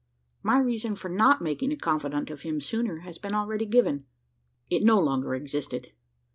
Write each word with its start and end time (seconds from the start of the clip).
My 0.41 0.57
reason 0.57 0.95
for 0.95 1.09
not 1.09 1.43
making 1.43 1.71
a 1.71 1.75
confidant 1.75 2.31
of 2.31 2.41
him 2.41 2.59
sooner 2.59 3.01
has 3.01 3.19
been 3.19 3.35
already 3.35 3.67
given. 3.67 4.07
It 4.67 4.81
no 4.83 4.99
longer 4.99 5.35
existed. 5.35 5.91